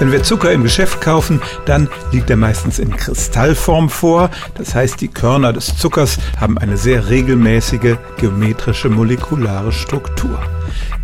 Wenn 0.00 0.12
wir 0.12 0.22
Zucker 0.22 0.50
im 0.50 0.62
Geschäft 0.62 1.02
kaufen, 1.02 1.42
dann 1.66 1.86
liegt 2.10 2.30
er 2.30 2.38
meistens 2.38 2.78
in 2.78 2.96
Kristallform 2.96 3.90
vor. 3.90 4.30
Das 4.54 4.74
heißt, 4.74 4.98
die 5.02 5.08
Körner 5.08 5.52
des 5.52 5.76
Zuckers 5.76 6.18
haben 6.40 6.56
eine 6.56 6.78
sehr 6.78 7.10
regelmäßige 7.10 7.96
geometrische 8.16 8.88
molekulare 8.88 9.72
Struktur. 9.72 10.40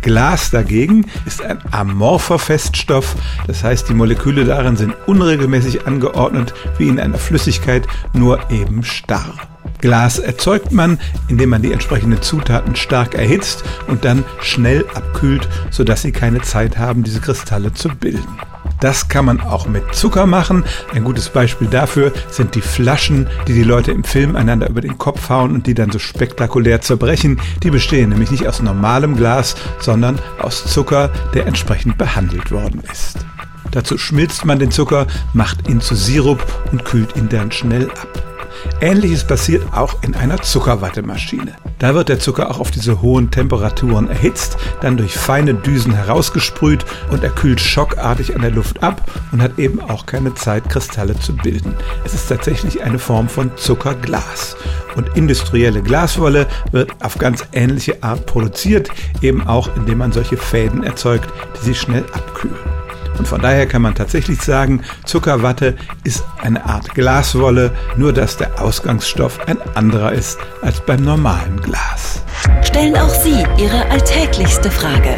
Glas 0.01 0.49
dagegen 0.49 1.05
ist 1.27 1.43
ein 1.43 1.59
amorpher 1.69 2.39
Feststoff, 2.39 3.15
das 3.45 3.63
heißt 3.63 3.87
die 3.87 3.93
Moleküle 3.93 4.45
darin 4.45 4.77
sind 4.77 4.95
unregelmäßig 5.05 5.85
angeordnet 5.85 6.55
wie 6.79 6.87
in 6.87 6.99
einer 6.99 7.19
Flüssigkeit, 7.19 7.85
nur 8.13 8.49
eben 8.49 8.83
starr. 8.83 9.35
Glas 9.79 10.17
erzeugt 10.17 10.71
man, 10.71 10.97
indem 11.27 11.51
man 11.51 11.61
die 11.61 11.71
entsprechenden 11.71 12.23
Zutaten 12.23 12.75
stark 12.75 13.13
erhitzt 13.13 13.63
und 13.85 14.05
dann 14.05 14.23
schnell 14.41 14.85
abkühlt, 14.95 15.47
sodass 15.69 16.01
sie 16.01 16.11
keine 16.11 16.41
Zeit 16.41 16.79
haben, 16.79 17.03
diese 17.03 17.19
Kristalle 17.19 17.71
zu 17.73 17.89
bilden. 17.89 18.39
Das 18.79 19.07
kann 19.07 19.25
man 19.25 19.41
auch 19.41 19.67
mit 19.67 19.95
Zucker 19.95 20.25
machen. 20.25 20.63
Ein 20.93 21.03
gutes 21.03 21.29
Beispiel 21.29 21.67
dafür 21.67 22.11
sind 22.29 22.55
die 22.55 22.61
Flaschen, 22.61 23.27
die 23.47 23.53
die 23.53 23.63
Leute 23.63 23.91
im 23.91 24.03
Film 24.03 24.35
einander 24.35 24.69
über 24.69 24.81
den 24.81 24.97
Kopf 24.97 25.29
hauen 25.29 25.51
und 25.51 25.67
die 25.67 25.73
dann 25.73 25.91
so 25.91 25.99
spektakulär 25.99 26.81
zerbrechen. 26.81 27.39
Die 27.63 27.71
bestehen 27.71 28.09
nämlich 28.09 28.31
nicht 28.31 28.47
aus 28.47 28.61
normalem 28.61 29.15
Glas, 29.15 29.55
sondern 29.79 30.19
aus 30.39 30.65
Zucker, 30.65 31.09
der 31.33 31.47
entsprechend 31.47 31.97
behandelt 31.97 32.51
worden 32.51 32.83
ist. 32.91 33.25
Dazu 33.71 33.97
schmilzt 33.97 34.45
man 34.45 34.59
den 34.59 34.71
Zucker, 34.71 35.07
macht 35.33 35.67
ihn 35.67 35.81
zu 35.81 35.95
Sirup 35.95 36.45
und 36.71 36.85
kühlt 36.85 37.15
ihn 37.15 37.29
dann 37.29 37.51
schnell 37.51 37.89
ab. 37.89 38.36
Ähnliches 38.81 39.25
passiert 39.25 39.73
auch 39.73 40.03
in 40.03 40.15
einer 40.15 40.41
Zuckerwattemaschine. 40.41 41.55
Da 41.79 41.93
wird 41.93 42.09
der 42.09 42.19
Zucker 42.19 42.49
auch 42.49 42.59
auf 42.59 42.71
diese 42.71 43.01
hohen 43.01 43.31
Temperaturen 43.31 44.09
erhitzt, 44.09 44.57
dann 44.81 44.97
durch 44.97 45.15
feine 45.15 45.53
Düsen 45.53 45.93
herausgesprüht 45.93 46.85
und 47.11 47.23
er 47.23 47.29
kühlt 47.29 47.59
schockartig 47.59 48.35
an 48.35 48.41
der 48.41 48.51
Luft 48.51 48.83
ab 48.83 49.09
und 49.31 49.41
hat 49.41 49.59
eben 49.59 49.81
auch 49.81 50.05
keine 50.05 50.33
Zeit, 50.33 50.69
Kristalle 50.69 51.17
zu 51.19 51.35
bilden. 51.35 51.75
Es 52.05 52.13
ist 52.13 52.27
tatsächlich 52.27 52.83
eine 52.83 52.99
Form 52.99 53.29
von 53.29 53.51
Zuckerglas. 53.57 54.57
Und 54.95 55.15
industrielle 55.15 55.81
Glaswolle 55.83 56.47
wird 56.71 56.91
auf 57.03 57.17
ganz 57.17 57.45
ähnliche 57.53 58.01
Art 58.01 58.25
produziert, 58.25 58.89
eben 59.21 59.45
auch 59.47 59.75
indem 59.75 59.99
man 59.99 60.11
solche 60.11 60.37
Fäden 60.37 60.83
erzeugt, 60.83 61.29
die 61.59 61.65
sich 61.65 61.79
schnell 61.79 62.05
abkühlen. 62.13 62.76
Und 63.17 63.27
von 63.27 63.41
daher 63.41 63.65
kann 63.65 63.81
man 63.81 63.95
tatsächlich 63.95 64.41
sagen, 64.41 64.81
Zuckerwatte 65.05 65.75
ist 66.03 66.23
eine 66.41 66.65
Art 66.65 66.93
Glaswolle, 66.93 67.71
nur 67.95 68.13
dass 68.13 68.37
der 68.37 68.61
Ausgangsstoff 68.61 69.47
ein 69.47 69.61
anderer 69.75 70.11
ist 70.11 70.39
als 70.61 70.79
beim 70.81 71.03
normalen 71.03 71.61
Glas. 71.61 72.23
Stellen 72.61 72.95
auch 72.95 73.09
Sie 73.09 73.43
Ihre 73.57 73.89
alltäglichste 73.89 74.69
Frage 74.69 75.17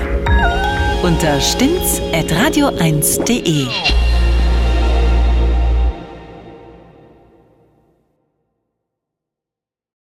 unter 1.03 1.39
stimmt's 1.39 2.02
at 2.14 2.30
radio1.de. 2.31 4.09